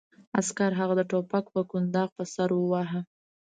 [0.39, 2.99] عسکر هغه د ټوپک په کنداغ په سر وواهه